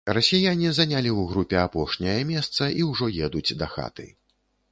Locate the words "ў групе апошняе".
1.11-2.17